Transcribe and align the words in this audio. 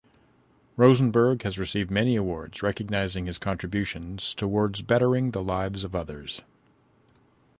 Rosenberg 0.77 1.43
has 1.43 1.59
received 1.59 1.91
many 1.91 2.15
awards 2.15 2.63
recognizing 2.63 3.27
his 3.27 3.37
contributions 3.37 4.33
toward 4.33 4.87
bettering 4.87 5.29
the 5.29 5.43
lives 5.43 5.83
of 5.83 5.93
others. 5.93 6.41